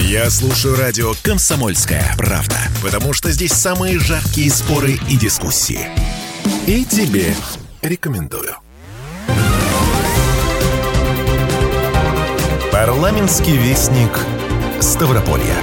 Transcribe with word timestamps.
Я 0.00 0.30
слушаю 0.30 0.76
радио 0.76 1.12
«Комсомольская 1.22 2.14
правда», 2.16 2.56
потому 2.82 3.12
что 3.12 3.32
здесь 3.32 3.52
самые 3.52 3.98
жаркие 3.98 4.48
споры 4.50 4.92
и 5.08 5.16
дискуссии. 5.16 5.88
И 6.66 6.84
тебе 6.84 7.34
рекомендую. 7.82 8.54
Парламентский 12.70 13.56
вестник 13.56 14.10
Ставрополья. 14.80 15.56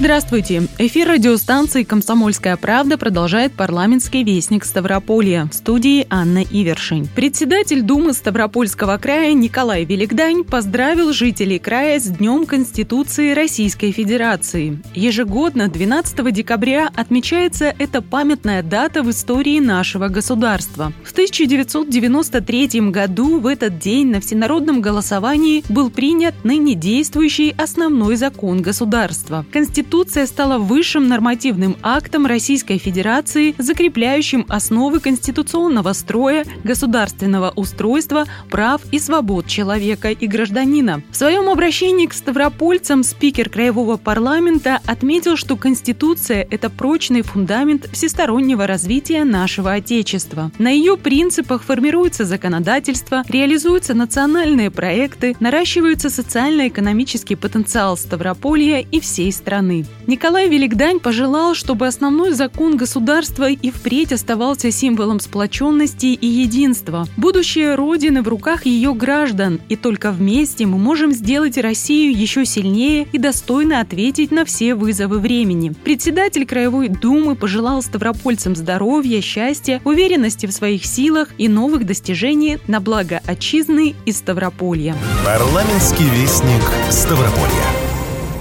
Здравствуйте! 0.00 0.62
Эфир 0.78 1.08
радиостанции 1.08 1.82
«Комсомольская 1.82 2.56
правда» 2.56 2.96
продолжает 2.96 3.52
парламентский 3.54 4.22
вестник 4.22 4.64
Ставрополья. 4.64 5.48
В 5.50 5.54
студии 5.56 6.06
Анна 6.08 6.44
Ивершин. 6.44 7.08
Председатель 7.16 7.82
Думы 7.82 8.12
Ставропольского 8.12 8.96
края 8.98 9.32
Николай 9.32 9.84
Великдань 9.84 10.44
поздравил 10.44 11.12
жителей 11.12 11.58
края 11.58 11.98
с 11.98 12.04
Днем 12.04 12.46
Конституции 12.46 13.32
Российской 13.32 13.90
Федерации. 13.90 14.78
Ежегодно 14.94 15.66
12 15.66 16.32
декабря 16.32 16.88
отмечается 16.94 17.74
эта 17.76 18.00
памятная 18.00 18.62
дата 18.62 19.02
в 19.02 19.10
истории 19.10 19.58
нашего 19.58 20.06
государства. 20.06 20.92
В 21.02 21.10
1993 21.10 22.92
году 22.92 23.40
в 23.40 23.48
этот 23.48 23.80
день 23.80 24.12
на 24.12 24.20
всенародном 24.20 24.80
голосовании 24.80 25.64
был 25.68 25.90
принят 25.90 26.36
ныне 26.44 26.74
действующий 26.74 27.52
основной 27.58 28.14
закон 28.14 28.62
государства– 28.62 29.44
Конституция 29.52 29.87
Конституция 29.88 30.26
стала 30.26 30.58
высшим 30.58 31.08
нормативным 31.08 31.78
актом 31.82 32.26
Российской 32.26 32.76
Федерации, 32.76 33.54
закрепляющим 33.56 34.44
основы 34.46 35.00
конституционного 35.00 35.94
строя, 35.94 36.44
государственного 36.62 37.54
устройства, 37.56 38.26
прав 38.50 38.82
и 38.92 38.98
свобод 38.98 39.46
человека 39.46 40.10
и 40.10 40.26
гражданина. 40.26 41.02
В 41.10 41.16
своем 41.16 41.48
обращении 41.48 42.04
к 42.04 42.12
ставропольцам 42.12 43.02
спикер 43.02 43.48
Краевого 43.48 43.96
парламента 43.96 44.78
отметил, 44.84 45.38
что 45.38 45.56
Конституция– 45.56 46.46
это 46.50 46.68
прочный 46.68 47.22
фундамент 47.22 47.88
всестороннего 47.90 48.66
развития 48.66 49.24
нашего 49.24 49.72
Отечества. 49.72 50.52
На 50.58 50.68
ее 50.68 50.98
принципах 50.98 51.62
формируется 51.62 52.26
законодательство, 52.26 53.22
реализуются 53.26 53.94
национальные 53.94 54.70
проекты, 54.70 55.34
наращивается 55.40 56.10
социально-экономический 56.10 57.36
потенциал 57.36 57.96
Ставрополья 57.96 58.80
и 58.80 59.00
всей 59.00 59.32
страны. 59.32 59.77
Николай 60.06 60.48
Великдань 60.48 61.00
пожелал, 61.00 61.54
чтобы 61.54 61.86
основной 61.86 62.32
закон 62.32 62.76
государства 62.76 63.50
и 63.50 63.70
впредь 63.70 64.12
оставался 64.12 64.70
символом 64.70 65.20
сплоченности 65.20 66.06
и 66.06 66.26
единства. 66.26 67.06
Будущее 67.16 67.74
Родины 67.74 68.22
в 68.22 68.28
руках 68.28 68.66
ее 68.66 68.94
граждан, 68.94 69.60
и 69.68 69.76
только 69.76 70.12
вместе 70.12 70.66
мы 70.66 70.78
можем 70.78 71.12
сделать 71.12 71.58
Россию 71.58 72.16
еще 72.16 72.44
сильнее 72.44 73.06
и 73.12 73.18
достойно 73.18 73.80
ответить 73.80 74.30
на 74.30 74.44
все 74.44 74.74
вызовы 74.74 75.18
времени. 75.18 75.74
Председатель 75.84 76.46
Краевой 76.46 76.88
Думы 76.88 77.36
пожелал 77.36 77.82
ставропольцам 77.82 78.56
здоровья, 78.56 79.20
счастья, 79.20 79.80
уверенности 79.84 80.46
в 80.46 80.52
своих 80.52 80.84
силах 80.84 81.28
и 81.38 81.48
новых 81.48 81.86
достижений 81.86 82.58
на 82.66 82.80
благо 82.80 83.20
отчизны 83.26 83.94
и 84.04 84.12
Ставрополья. 84.12 84.96
Парламентский 85.24 86.08
вестник 86.10 86.62
Ставрополья. 86.90 87.77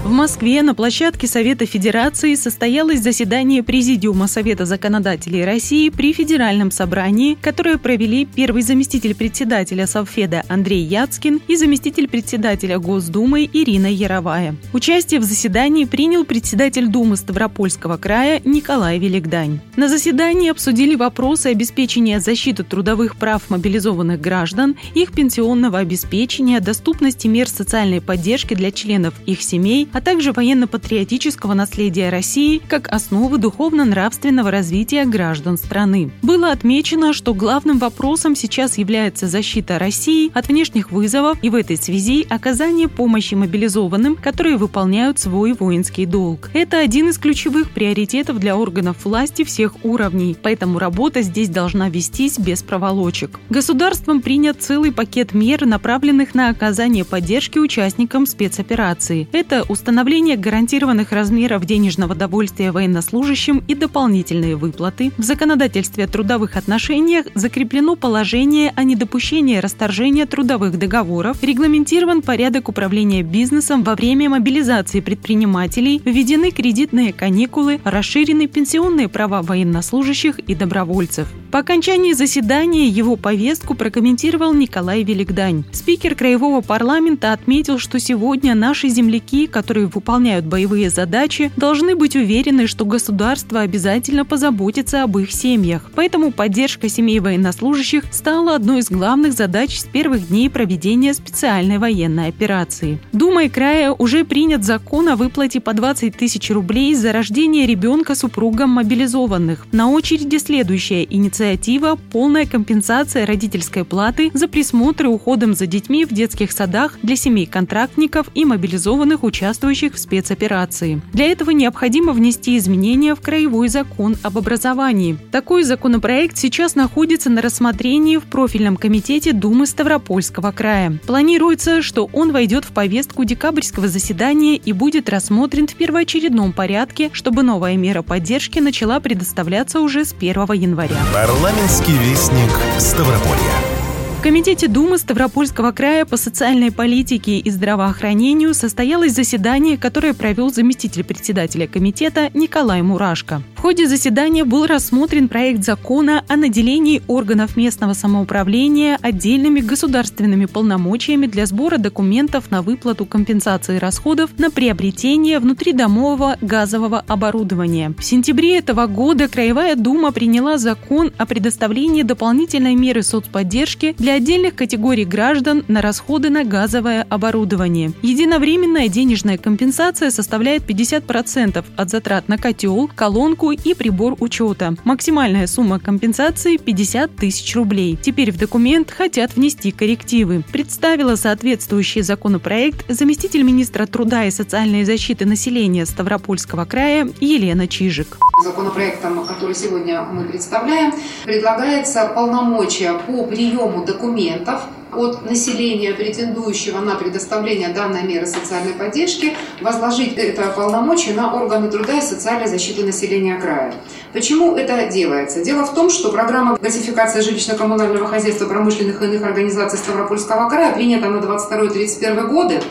В 0.07 0.09
Москве 0.09 0.61
на 0.61 0.73
площадке 0.73 1.27
Совета 1.27 1.65
Федерации 1.65 2.35
состоялось 2.35 3.01
заседание 3.01 3.61
Президиума 3.61 4.27
Совета 4.27 4.63
законодателей 4.65 5.43
России 5.43 5.89
при 5.89 6.13
Федеральном 6.13 6.71
собрании, 6.71 7.33
которое 7.35 7.77
провели 7.77 8.23
первый 8.23 8.61
заместитель 8.61 9.13
председателя 9.15 9.85
Совфеда 9.85 10.43
Андрей 10.47 10.81
Яцкин 10.81 11.41
и 11.49 11.57
заместитель 11.57 12.07
председателя 12.07 12.79
Госдумы 12.79 13.49
Ирина 13.51 13.87
Яровая. 13.87 14.55
Участие 14.71 15.19
в 15.19 15.23
заседании 15.23 15.83
принял 15.83 16.23
председатель 16.23 16.87
Думы 16.87 17.17
Ставропольского 17.17 17.97
края 17.97 18.41
Николай 18.45 18.99
Великдань. 18.99 19.59
На 19.75 19.89
заседании 19.89 20.49
обсудили 20.49 20.95
вопросы 20.95 21.47
обеспечения 21.47 22.21
защиты 22.21 22.63
трудовых 22.63 23.17
прав 23.17 23.49
мобилизованных 23.49 24.21
граждан, 24.21 24.77
их 24.95 25.11
пенсионного 25.11 25.79
обеспечения, 25.79 26.61
доступности 26.61 27.27
мер 27.27 27.49
социальной 27.49 27.99
поддержки 27.99 28.53
для 28.53 28.71
членов 28.71 29.13
их 29.25 29.41
семей, 29.41 29.85
а 29.97 30.01
также 30.01 30.31
военно-патриотического 30.31 31.55
наследия 31.55 32.09
России 32.09 32.61
как 32.67 32.87
основы 32.87 33.39
духовно-нравственного 33.39 34.51
развития 34.51 35.05
граждан 35.05 35.57
страны. 35.57 36.11
Было 36.21 36.51
отмечено, 36.51 37.13
что 37.13 37.33
главным 37.33 37.79
вопросом 37.79 38.35
сейчас 38.35 38.77
является 38.77 39.25
защита 39.25 39.79
России 39.79 40.29
от 40.35 40.49
внешних 40.49 40.91
вызовов 40.91 41.39
и 41.41 41.49
в 41.49 41.55
этой 41.55 41.77
связи 41.77 42.27
оказание 42.29 42.87
помощи 42.87 43.33
мобилизованным, 43.33 44.17
которые 44.17 44.57
выполняют 44.57 45.17
свой 45.17 45.53
воинский 45.53 46.05
долг. 46.05 46.51
Это 46.53 46.77
один 46.77 47.09
из 47.09 47.17
ключевых 47.17 47.71
приоритетов 47.71 48.37
для 48.37 48.55
органов 48.55 48.97
власти 49.03 49.43
всех 49.43 49.83
уровней, 49.83 50.37
поэтому 50.39 50.77
работа 50.77 51.23
здесь 51.23 51.49
должна 51.49 51.89
вестись 51.89 52.37
без 52.37 52.61
проволочек. 52.61 53.39
Государством 53.49 54.21
принят 54.21 54.61
целый 54.61 54.91
пакет 54.91 55.33
мер, 55.33 55.65
направленных 55.65 56.35
на 56.35 56.49
оказание 56.49 57.03
поддержки 57.03 57.57
участникам 57.57 58.27
спецоперации. 58.27 59.27
Это 59.31 59.63
установление 59.63 59.86
гарантированных 59.91 61.11
размеров 61.11 61.65
денежного 61.65 62.15
довольствия 62.15 62.71
военнослужащим 62.71 63.63
и 63.67 63.75
дополнительные 63.75 64.55
выплаты. 64.55 65.11
В 65.17 65.23
законодательстве 65.23 66.05
о 66.05 66.07
трудовых 66.07 66.55
отношениях 66.57 67.25
закреплено 67.35 67.95
положение 67.95 68.73
о 68.75 68.83
недопущении 68.83 69.57
расторжения 69.57 70.25
трудовых 70.25 70.77
договоров, 70.77 71.43
регламентирован 71.43 72.21
порядок 72.21 72.69
управления 72.69 73.23
бизнесом 73.23 73.83
во 73.83 73.95
время 73.95 74.29
мобилизации 74.29 74.99
предпринимателей, 74.99 76.01
введены 76.03 76.51
кредитные 76.51 77.13
каникулы, 77.13 77.79
расширены 77.83 78.47
пенсионные 78.47 79.07
права 79.07 79.41
военнослужащих 79.41 80.39
и 80.39 80.55
добровольцев. 80.55 81.27
По 81.51 81.59
окончании 81.59 82.13
заседания 82.13 82.87
его 82.87 83.15
повестку 83.15 83.73
прокомментировал 83.73 84.53
Николай 84.53 85.03
Великдань. 85.03 85.63
Спикер 85.71 86.15
Краевого 86.15 86.61
парламента 86.61 87.31
отметил, 87.31 87.79
что 87.79 87.99
сегодня 87.99 88.55
наши 88.55 88.89
земляки, 88.89 89.47
которые 89.47 89.76
выполняют 89.85 90.45
боевые 90.45 90.89
задачи, 90.89 91.51
должны 91.55 91.95
быть 91.95 92.15
уверены, 92.15 92.67
что 92.67 92.85
государство 92.85 93.61
обязательно 93.61 94.25
позаботится 94.25 95.03
об 95.03 95.17
их 95.17 95.31
семьях. 95.31 95.91
Поэтому 95.95 96.31
поддержка 96.31 96.89
семей 96.89 97.19
военнослужащих 97.19 98.03
стала 98.11 98.55
одной 98.55 98.79
из 98.79 98.89
главных 98.89 99.33
задач 99.33 99.77
с 99.79 99.83
первых 99.83 100.27
дней 100.27 100.49
проведения 100.49 101.13
специальной 101.13 101.77
военной 101.77 102.27
операции. 102.27 102.99
Думой 103.11 103.49
края 103.49 103.91
уже 103.91 104.25
принят 104.25 104.63
закон 104.63 105.09
о 105.09 105.15
выплате 105.15 105.59
по 105.59 105.73
20 105.73 106.17
тысяч 106.17 106.49
рублей 106.49 106.95
за 106.95 107.11
рождение 107.11 107.65
ребенка 107.65 108.15
супругам 108.15 108.71
мобилизованных. 108.71 109.67
На 109.71 109.89
очереди 109.89 110.37
следующая 110.37 111.03
инициатива 111.03 111.97
«Полная 112.11 112.45
компенсация 112.45 113.25
родительской 113.25 113.85
платы 113.85 114.31
за 114.33 114.47
присмотр 114.47 115.05
и 115.05 115.09
уходом 115.09 115.53
за 115.53 115.67
детьми 115.67 116.05
в 116.05 116.09
детских 116.09 116.51
садах 116.51 116.97
для 117.03 117.15
семей 117.15 117.45
контрактников 117.45 118.27
и 118.33 118.45
мобилизованных 118.45 119.23
участвующих 119.23 119.66
в 119.95 119.99
спецоперации». 119.99 121.01
Для 121.13 121.25
этого 121.25 121.51
необходимо 121.51 122.13
внести 122.13 122.57
изменения 122.57 123.15
в 123.15 123.21
Краевой 123.21 123.69
закон 123.69 124.15
об 124.23 124.37
образовании. 124.37 125.17
Такой 125.31 125.63
законопроект 125.63 126.37
сейчас 126.37 126.75
находится 126.75 127.29
на 127.29 127.41
рассмотрении 127.41 128.17
в 128.17 128.23
профильном 128.23 128.77
комитете 128.77 129.33
Думы 129.33 129.67
Ставропольского 129.67 130.51
края. 130.51 130.99
Планируется, 131.05 131.81
что 131.81 132.09
он 132.13 132.31
войдет 132.31 132.65
в 132.65 132.69
повестку 132.69 133.23
декабрьского 133.23 133.87
заседания 133.87 134.55
и 134.55 134.73
будет 134.73 135.09
рассмотрен 135.09 135.67
в 135.67 135.75
первоочередном 135.75 136.53
порядке, 136.53 137.09
чтобы 137.13 137.43
новая 137.43 137.77
мера 137.77 138.01
поддержки 138.01 138.59
начала 138.59 138.99
предоставляться 138.99 139.79
уже 139.79 140.05
с 140.05 140.13
1 140.13 140.33
января. 140.53 140.95
Парламентский 141.13 141.97
вестник 141.97 142.51
Ставрополья. 142.79 143.76
В 144.17 144.21
Комитете 144.23 144.67
Думы 144.67 144.97
Ставропольского 144.97 145.71
края 145.71 146.03
по 146.03 146.17
социальной 146.17 146.71
политике 146.71 147.37
и 147.37 147.51
здравоохранению 147.51 148.55
состоялось 148.55 149.13
заседание, 149.13 149.77
которое 149.77 150.15
провел 150.15 150.51
заместитель 150.51 151.03
председателя 151.03 151.67
комитета 151.67 152.31
Николай 152.33 152.81
Мурашко. 152.81 153.43
В 153.55 153.61
ходе 153.61 153.87
заседания 153.87 154.43
был 154.43 154.65
рассмотрен 154.65 155.27
проект 155.27 155.63
закона 155.63 156.23
о 156.27 156.35
наделении 156.35 157.03
органов 157.07 157.55
местного 157.55 157.93
самоуправления 157.93 158.97
отдельными 159.01 159.59
государственными 159.59 160.45
полномочиями 160.45 161.27
для 161.27 161.45
сбора 161.45 161.77
документов 161.77 162.49
на 162.49 162.63
выплату 162.63 163.05
компенсации 163.05 163.77
расходов 163.77 164.31
на 164.39 164.49
приобретение 164.49 165.39
внутридомового 165.39 166.37
газового 166.41 167.03
оборудования. 167.07 167.93
В 167.97 168.03
сентябре 168.03 168.57
этого 168.57 168.87
года 168.87 169.27
Краевая 169.27 169.75
Дума 169.75 170.11
приняла 170.11 170.57
закон 170.57 171.11
о 171.17 171.27
предоставлении 171.27 172.01
дополнительной 172.01 172.73
меры 172.73 173.03
соцподдержки 173.03 173.95
для 173.97 174.06
Для 174.07 174.13
отдельных 174.13 174.55
категорий 174.55 175.03
граждан 175.03 175.65
на 175.67 175.81
расходы 175.81 176.29
на 176.29 176.45
газовое 176.45 177.05
оборудование. 177.09 177.91
Единовременная 178.01 178.87
денежная 178.87 179.37
компенсация 179.37 180.11
составляет 180.11 180.63
50% 180.63 181.65
от 181.75 181.89
затрат 181.89 182.29
на 182.29 182.37
котел, 182.37 182.89
колонку 182.95 183.51
и 183.51 183.73
прибор 183.73 184.15
учета. 184.21 184.75
Максимальная 184.85 185.45
сумма 185.45 185.81
компенсации– 185.81 186.55
50 186.65 187.17
тысяч 187.17 187.53
рублей. 187.53 187.99
Теперь 188.01 188.31
в 188.31 188.37
документ 188.37 188.91
хотят 188.91 189.35
внести 189.35 189.71
коррективы. 189.71 190.41
Представила 190.53 191.17
соответствующий 191.17 192.01
законопроект 192.01 192.85
заместитель 192.87 193.43
министра 193.43 193.87
труда 193.87 194.23
и 194.23 194.31
социальной 194.31 194.85
защиты 194.85 195.25
населения 195.25 195.85
Ставропольского 195.85 196.63
края 196.63 197.09
Елена 197.19 197.67
Чижик. 197.67 198.17
Законопроектом, 198.41 199.25
который 199.25 199.55
сегодня 199.55 200.03
мы 200.03 200.23
представляем, 200.23 200.93
предлагается 201.25 202.09
полномочия 202.15 202.93
по 202.93 203.25
приему 203.25 203.83
документов 203.97 204.61
от 204.95 205.25
населения, 205.29 205.93
претендующего 205.93 206.79
на 206.79 206.95
предоставление 206.95 207.69
данной 207.69 208.03
меры 208.03 208.25
социальной 208.25 208.73
поддержки, 208.73 209.35
возложить 209.61 210.13
это 210.17 210.43
полномочие 210.55 211.13
на 211.13 211.33
органы 211.33 211.69
труда 211.69 211.97
и 211.97 212.01
социальной 212.01 212.47
защиты 212.47 212.85
населения 212.85 213.37
края. 213.37 213.73
Почему 214.13 214.55
это 214.55 214.87
делается? 214.87 215.43
Дело 215.43 215.65
в 215.65 215.73
том, 215.73 215.89
что 215.89 216.09
программа 216.11 216.57
газификации 216.57 217.19
жилищно-коммунального 217.19 218.07
хозяйства 218.07 218.45
промышленных 218.45 219.01
и 219.01 219.05
иных 219.05 219.23
организаций 219.23 219.77
Ставропольского 219.77 220.49
края 220.49 220.73
принята 220.73 221.09
на 221.09 221.17
22-31 221.17 222.27
годы. 222.27 222.61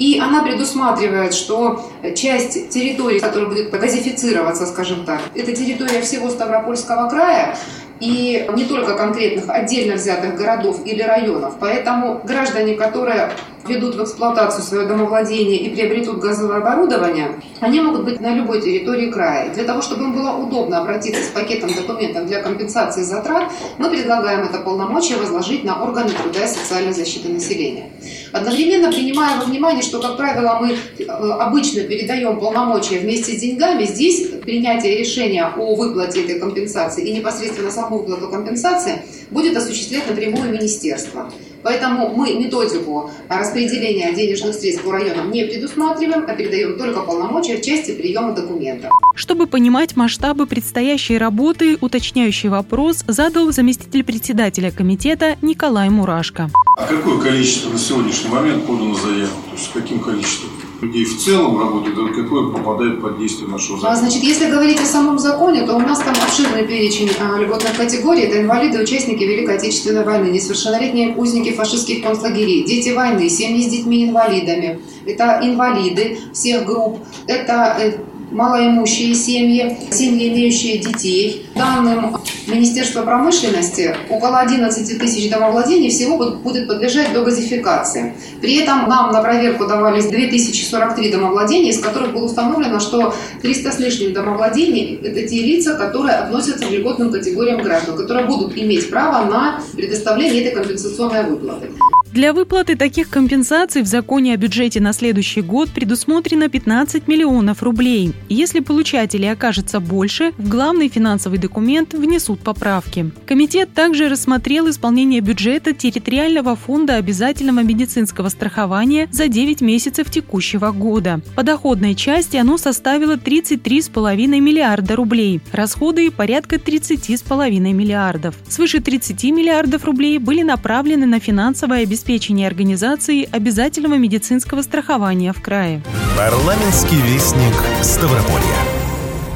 И 0.00 0.18
она 0.18 0.42
предусматривает, 0.42 1.34
что 1.34 1.88
часть 2.16 2.68
территории, 2.70 3.20
которая 3.20 3.48
будет 3.48 3.70
газифицироваться, 3.70 4.66
скажем 4.66 5.04
так, 5.04 5.20
это 5.36 5.52
территория 5.52 6.00
всего 6.00 6.30
Ставропольского 6.30 7.08
края, 7.08 7.56
и 8.04 8.46
не 8.54 8.64
только 8.64 8.94
конкретных 8.94 9.48
отдельно 9.48 9.94
взятых 9.94 10.36
городов 10.36 10.84
или 10.84 11.02
районов. 11.02 11.54
Поэтому 11.58 12.20
граждане, 12.22 12.74
которые 12.74 13.30
ведут 13.68 13.94
в 13.94 14.02
эксплуатацию 14.02 14.62
свое 14.62 14.86
домовладение 14.86 15.58
и 15.58 15.74
приобретут 15.74 16.18
газовое 16.18 16.58
оборудование, 16.58 17.40
они 17.60 17.80
могут 17.80 18.04
быть 18.04 18.20
на 18.20 18.34
любой 18.34 18.60
территории 18.60 19.10
края. 19.10 19.52
Для 19.54 19.64
того, 19.64 19.82
чтобы 19.82 20.04
им 20.04 20.12
было 20.12 20.36
удобно 20.36 20.78
обратиться 20.78 21.22
с 21.22 21.28
пакетом 21.28 21.72
документов 21.74 22.26
для 22.26 22.42
компенсации 22.42 23.02
затрат, 23.02 23.50
мы 23.78 23.90
предлагаем 23.90 24.44
это 24.44 24.58
полномочия 24.58 25.16
возложить 25.16 25.64
на 25.64 25.82
органы 25.82 26.10
труда 26.10 26.44
и 26.44 26.48
социальной 26.48 26.92
защиты 26.92 27.28
населения. 27.28 27.90
Одновременно 28.32 28.90
принимая 28.90 29.38
во 29.38 29.44
внимание, 29.44 29.82
что, 29.82 30.00
как 30.00 30.16
правило, 30.16 30.58
мы 30.60 30.72
э, 30.72 31.04
обычно 31.04 31.82
передаем 31.82 32.38
полномочия 32.38 32.98
вместе 32.98 33.32
с 33.36 33.40
деньгами, 33.40 33.84
здесь 33.84 34.28
принятие 34.42 34.98
решения 34.98 35.44
о 35.44 35.74
выплате 35.74 36.24
этой 36.24 36.38
компенсации 36.38 37.06
и 37.06 37.16
непосредственно 37.16 37.70
саму 37.70 37.98
выплату 37.98 38.28
компенсации 38.28 39.02
будет 39.30 39.56
осуществлять 39.56 40.08
напрямую 40.08 40.52
министерство. 40.52 41.30
Поэтому 41.64 42.14
мы 42.14 42.34
методику 42.34 43.10
распределения 43.28 44.12
денежных 44.14 44.54
средств 44.54 44.84
по 44.84 44.92
районам 44.92 45.30
не 45.32 45.44
предусматриваем, 45.44 46.24
а 46.28 46.34
передаем 46.34 46.78
только 46.78 47.00
полномочия 47.00 47.56
в 47.56 47.62
части 47.62 47.92
приема 47.92 48.32
документов. 48.32 48.90
Чтобы 49.16 49.46
понимать 49.46 49.96
масштабы 49.96 50.46
предстоящей 50.46 51.16
работы, 51.16 51.78
уточняющий 51.80 52.50
вопрос 52.50 53.02
задал 53.06 53.50
заместитель 53.50 54.04
председателя 54.04 54.70
комитета 54.70 55.36
Николай 55.40 55.88
Мурашко. 55.88 56.50
А 56.76 56.86
какое 56.86 57.18
количество 57.18 57.70
на 57.70 57.78
сегодняшний 57.78 58.30
момент 58.30 58.66
подано 58.66 58.94
заявок? 58.94 59.30
То 59.50 59.56
есть 59.56 59.72
каким 59.72 60.00
количеством? 60.00 60.50
Людей 60.80 61.04
в 61.04 61.18
целом 61.18 61.58
работает, 61.58 61.96
а 61.98 62.08
какое 62.08 62.50
попадает 62.52 63.00
под 63.00 63.18
действие 63.18 63.48
нашего 63.48 63.78
закона? 63.78 63.96
Значит, 63.96 64.22
если 64.22 64.50
говорить 64.50 64.80
о 64.80 64.84
самом 64.84 65.18
законе, 65.18 65.62
то 65.62 65.74
у 65.76 65.80
нас 65.80 65.98
там 65.98 66.14
обширный 66.14 66.66
перечень 66.66 67.10
а, 67.20 67.38
льготных 67.38 67.76
категорий. 67.76 68.22
Это 68.22 68.40
инвалиды, 68.40 68.82
участники 68.82 69.22
Великой 69.22 69.56
Отечественной 69.56 70.04
войны, 70.04 70.28
несовершеннолетние 70.28 71.14
узники 71.14 71.52
фашистских 71.52 72.02
концлагерей, 72.02 72.64
дети 72.64 72.90
войны, 72.90 73.28
семьи 73.28 73.62
с 73.62 73.70
детьми-инвалидами. 73.70 74.80
Это 75.06 75.40
инвалиды 75.42 76.18
всех 76.32 76.66
групп. 76.66 76.98
Это 77.26 77.76
э, 77.78 77.98
малоимущие 78.34 79.14
семьи, 79.14 79.78
семьи, 79.90 80.28
имеющие 80.28 80.78
детей. 80.78 81.46
Данным 81.54 82.16
Министерства 82.46 83.02
промышленности 83.02 83.96
около 84.10 84.40
11 84.40 84.98
тысяч 84.98 85.30
домовладений 85.30 85.88
всего 85.88 86.18
будет 86.18 86.68
подлежать 86.68 87.12
до 87.12 87.22
газификации. 87.22 88.14
При 88.42 88.56
этом 88.56 88.88
нам 88.88 89.12
на 89.12 89.22
проверку 89.22 89.66
давались 89.66 90.06
2043 90.06 91.10
домовладения, 91.10 91.70
из 91.70 91.80
которых 91.80 92.12
было 92.12 92.24
установлено, 92.24 92.80
что 92.80 93.14
300 93.40 93.72
с 93.72 93.78
лишним 93.78 94.12
домовладений– 94.12 95.00
это 95.02 95.26
те 95.26 95.40
лица, 95.40 95.74
которые 95.74 96.16
относятся 96.16 96.66
к 96.66 96.70
льготным 96.70 97.12
категориям 97.12 97.62
граждан, 97.62 97.96
которые 97.96 98.26
будут 98.26 98.58
иметь 98.58 98.90
право 98.90 99.24
на 99.30 99.62
предоставление 99.74 100.42
этой 100.42 100.54
компенсационной 100.54 101.24
выплаты. 101.24 101.70
Для 102.14 102.32
выплаты 102.32 102.76
таких 102.76 103.10
компенсаций 103.10 103.82
в 103.82 103.86
законе 103.86 104.34
о 104.34 104.36
бюджете 104.36 104.80
на 104.80 104.92
следующий 104.92 105.40
год 105.40 105.70
предусмотрено 105.70 106.48
15 106.48 107.08
миллионов 107.08 107.60
рублей. 107.64 108.12
Если 108.28 108.60
получателей 108.60 109.32
окажется 109.32 109.80
больше, 109.80 110.30
в 110.38 110.48
главный 110.48 110.88
финансовый 110.88 111.38
документ 111.38 111.92
внесут 111.92 112.38
поправки. 112.38 113.10
Комитет 113.26 113.74
также 113.74 114.08
рассмотрел 114.08 114.70
исполнение 114.70 115.22
бюджета 115.22 115.72
территориального 115.72 116.54
фонда 116.54 116.94
обязательного 116.94 117.64
медицинского 117.64 118.28
страхования 118.28 119.08
за 119.10 119.26
9 119.26 119.60
месяцев 119.60 120.08
текущего 120.08 120.70
года. 120.70 121.20
По 121.34 121.42
доходной 121.42 121.96
части 121.96 122.36
оно 122.36 122.58
составило 122.58 123.16
33,5 123.16 124.38
миллиарда 124.38 124.94
рублей, 124.94 125.40
расходы 125.50 126.12
порядка 126.12 126.58
30,5 126.58 127.72
миллиардов. 127.72 128.36
Свыше 128.48 128.78
30 128.78 129.24
миллиардов 129.32 129.84
рублей 129.84 130.18
были 130.18 130.44
направлены 130.44 131.06
на 131.06 131.18
финансовое 131.18 131.82
обеспечение 131.82 132.03
обеспечения 132.04 132.46
организации 132.46 133.26
обязательного 133.32 133.96
медицинского 133.96 134.60
страхования 134.60 135.32
в 135.32 135.40
крае. 135.40 135.82
Парламентский 136.18 137.00
вестник 137.00 137.54
Ставрополья. 137.82 138.73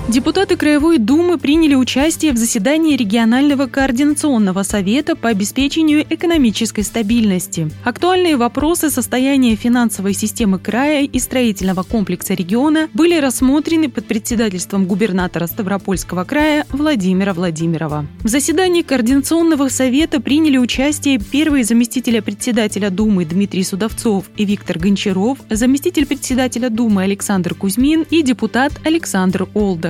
Депутаты 0.08 0.56
Краевой 0.56 0.96
Думы 0.96 1.36
приняли 1.36 1.74
участие 1.74 2.32
в 2.32 2.38
заседании 2.38 2.96
регионального 2.96 3.66
координационного 3.66 4.62
совета 4.62 5.14
по 5.14 5.28
обеспечению 5.28 6.02
экономической 6.08 6.80
стабильности. 6.80 7.70
Актуальные 7.84 8.38
вопросы 8.38 8.88
состояния 8.88 9.54
финансовой 9.54 10.14
системы 10.14 10.58
края 10.58 11.04
и 11.04 11.18
строительного 11.18 11.82
комплекса 11.82 12.32
региона 12.32 12.88
были 12.94 13.20
рассмотрены 13.20 13.90
под 13.90 14.06
председательством 14.06 14.86
губернатора 14.86 15.46
Ставропольского 15.46 16.24
края 16.24 16.64
Владимира 16.70 17.34
Владимирова. 17.34 18.06
В 18.22 18.28
заседании 18.28 18.80
координационного 18.80 19.68
совета 19.68 20.22
приняли 20.22 20.56
участие 20.56 21.18
первые 21.18 21.64
заместителя 21.64 22.22
председателя 22.22 22.88
Думы 22.88 23.26
Дмитрий 23.26 23.62
Судовцов 23.62 24.24
и 24.38 24.46
Виктор 24.46 24.78
Гончаров, 24.78 25.36
заместитель 25.50 26.06
председателя 26.06 26.70
Думы 26.70 27.02
Александр 27.02 27.54
Кузьмин 27.54 28.06
и 28.08 28.22
депутат 28.22 28.72
Александр 28.86 29.46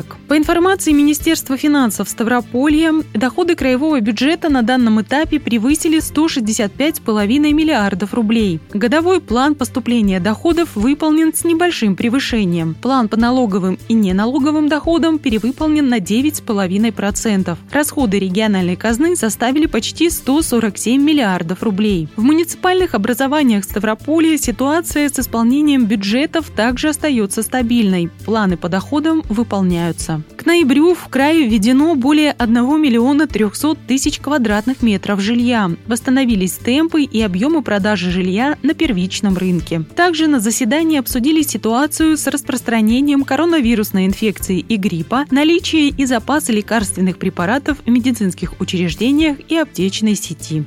Олдак. 0.09 0.19
По 0.29 0.37
информации 0.37 0.93
Министерства 0.93 1.57
финансов 1.57 2.09
Ставрополья, 2.09 2.93
доходы 3.15 3.55
краевого 3.55 4.01
бюджета 4.01 4.49
на 4.49 4.63
данном 4.63 5.01
этапе 5.01 5.41
превысили 5.41 5.99
165,5 5.99 7.53
миллиардов 7.53 8.15
рублей. 8.15 8.61
Годовой 8.73 9.21
план 9.21 9.55
поступления 9.55 10.21
доходов 10.21 10.71
выполнен 10.75 11.33
с 11.35 11.45
небольшим 11.45 11.97
превышением. 11.97 12.75
План 12.75 13.09
по 13.09 13.17
налоговым 13.17 13.79
и 13.89 13.95
неналоговым 13.95 14.69
доходам 14.69 15.19
перевыполнен 15.19 15.89
на 15.89 15.99
9,5%. 15.99 17.57
Расходы 17.73 18.19
региональной 18.19 18.77
казны 18.77 19.17
составили 19.17 19.67
почти 19.67 20.11
147 20.11 21.03
миллиардов 21.03 21.63
рублей. 21.63 22.09
В 22.17 22.23
муниципальных 22.23 22.95
образованиях 22.95 23.65
Ставрополья 23.65 24.37
ситуация 24.37 25.09
с 25.09 25.19
исполнением 25.19 25.87
бюджетов 25.87 26.51
также 26.51 26.91
остается 26.91 27.43
стабильной. 27.43 28.11
Планы 28.25 28.57
по 28.57 28.69
доходам 28.69 29.23
выполняются 29.29 29.98
находятся. 29.99 30.23
К 30.37 30.47
ноябрю 30.47 30.95
в 30.95 31.09
крае 31.09 31.47
введено 31.47 31.95
более 31.95 32.33
1 32.33 32.81
миллиона 32.81 33.27
300 33.27 33.77
тысяч 33.87 34.19
квадратных 34.19 34.83
метров 34.83 35.21
жилья. 35.21 35.71
Восстановились 35.87 36.53
темпы 36.53 37.03
и 37.03 37.21
объемы 37.21 37.63
продажи 37.63 38.11
жилья 38.11 38.57
на 38.63 38.75
первичном 38.75 39.37
рынке. 39.37 39.83
Также 39.97 40.27
на 40.27 40.41
заседании 40.41 40.99
обсудили 40.99 41.43
ситуацию 41.43 42.17
с 42.17 42.27
распространением 42.27 43.25
коронавирусной 43.25 44.07
инфекции 44.07 44.59
и 44.61 44.77
гриппа, 44.77 45.25
наличие 45.31 45.89
и 45.89 46.07
запасы 46.07 46.53
лекарственных 46.53 47.19
препаратов 47.19 47.79
в 47.85 47.91
медицинских 47.91 48.61
учреждениях 48.61 49.39
и 49.49 49.57
аптечной 49.57 50.15
сети. 50.15 50.65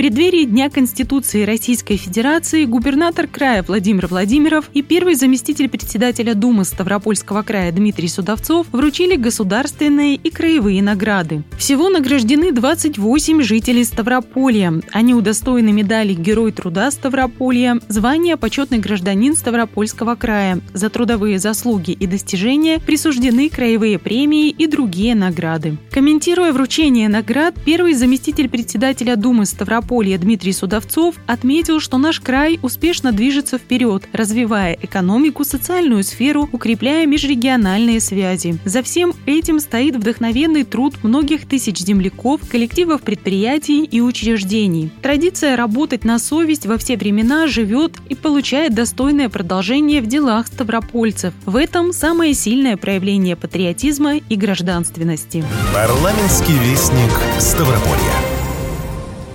Преддверии 0.00 0.44
Дня 0.44 0.70
Конституции 0.70 1.44
Российской 1.44 1.98
Федерации 1.98 2.64
губернатор 2.64 3.26
края 3.26 3.62
Владимир 3.62 4.06
Владимиров 4.06 4.70
и 4.72 4.80
первый 4.80 5.14
заместитель 5.14 5.68
председателя 5.68 6.32
Думы 6.32 6.64
Ставропольского 6.64 7.42
края 7.42 7.70
Дмитрий 7.70 8.08
Судовцов 8.08 8.66
вручили 8.72 9.16
государственные 9.16 10.14
и 10.14 10.30
краевые 10.30 10.82
награды. 10.82 11.42
Всего 11.58 11.90
награждены 11.90 12.50
28 12.50 13.42
жителей 13.42 13.84
Ставрополья. 13.84 14.72
Они 14.90 15.12
удостоены 15.12 15.70
медали 15.70 16.14
Герой 16.14 16.52
труда 16.52 16.90
Ставрополья, 16.90 17.78
звания 17.88 18.38
Почетный 18.38 18.78
гражданин 18.78 19.36
Ставропольского 19.36 20.14
края. 20.14 20.60
За 20.72 20.88
трудовые 20.88 21.38
заслуги 21.38 21.90
и 21.90 22.06
достижения 22.06 22.78
присуждены 22.78 23.50
краевые 23.50 23.98
премии 23.98 24.48
и 24.48 24.66
другие 24.66 25.14
награды. 25.14 25.76
Комментируя 25.90 26.54
вручение 26.54 27.10
наград, 27.10 27.54
первый 27.66 27.92
заместитель 27.92 28.48
председателя 28.48 29.16
Думы 29.16 29.44
Ставрополья 29.44 29.89
Ставрополья 29.90 30.18
Дмитрий 30.18 30.52
Судовцов 30.52 31.16
отметил, 31.26 31.80
что 31.80 31.98
наш 31.98 32.20
край 32.20 32.60
успешно 32.62 33.10
движется 33.10 33.58
вперед, 33.58 34.04
развивая 34.12 34.78
экономику, 34.80 35.42
социальную 35.42 36.04
сферу, 36.04 36.48
укрепляя 36.52 37.06
межрегиональные 37.06 37.98
связи. 37.98 38.56
За 38.64 38.84
всем 38.84 39.12
этим 39.26 39.58
стоит 39.58 39.96
вдохновенный 39.96 40.62
труд 40.62 41.02
многих 41.02 41.44
тысяч 41.44 41.78
земляков, 41.78 42.40
коллективов 42.48 43.02
предприятий 43.02 43.82
и 43.82 44.00
учреждений. 44.00 44.92
Традиция 45.02 45.56
работать 45.56 46.04
на 46.04 46.20
совесть 46.20 46.66
во 46.66 46.78
все 46.78 46.96
времена 46.96 47.48
живет 47.48 47.94
и 48.08 48.14
получает 48.14 48.72
достойное 48.72 49.28
продолжение 49.28 50.02
в 50.02 50.06
делах 50.06 50.46
ставропольцев. 50.46 51.34
В 51.46 51.56
этом 51.56 51.92
самое 51.92 52.32
сильное 52.34 52.76
проявление 52.76 53.34
патриотизма 53.34 54.18
и 54.18 54.36
гражданственности. 54.36 55.44
Парламентский 55.74 56.56
вестник 56.60 57.10
Ставрополья. 57.40 58.29